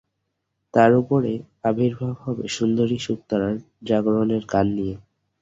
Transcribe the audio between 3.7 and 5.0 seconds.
জাগরণের গান নিয়ে।